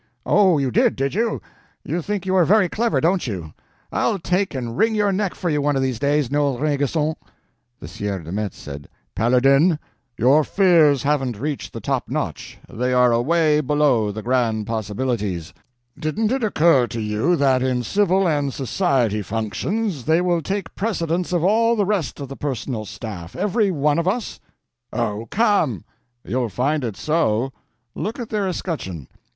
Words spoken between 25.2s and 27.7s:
come!" "You'll find it's so.